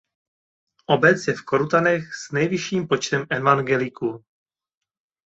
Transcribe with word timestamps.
Obec 0.87 1.27
je 1.27 1.33
v 1.33 1.41
Korutanech 1.41 2.13
s 2.15 2.31
nejvyšším 2.31 2.87
podílem 2.87 3.27
evangelíků. 3.29 4.25